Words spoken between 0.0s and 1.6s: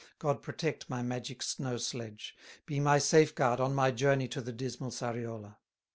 God protect my magic